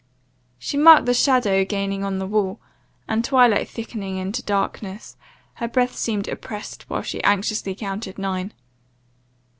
[0.57, 2.59] She marked the shadow gaining on the wall;
[3.07, 5.15] and, twilight thickening into darkness,
[5.57, 8.51] her breath seemed oppressed while she anxiously counted nine.